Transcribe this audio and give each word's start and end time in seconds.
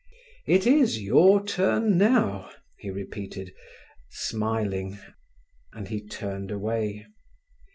"It 0.47 0.65
is 0.65 0.99
your 0.99 1.45
turn 1.45 1.95
now," 1.95 2.49
he 2.79 2.89
repeated, 2.89 3.53
smiling, 4.09 4.97
and 5.73 5.89
he 5.89 6.01
turned 6.03 6.49
away. 6.49 7.05